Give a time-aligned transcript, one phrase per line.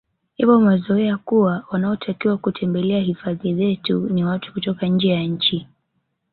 [0.37, 5.67] Yapo mazoea kuwa wanaotakiwa kutembelea hifadhi zetu ni watu kutoka nje ya nchi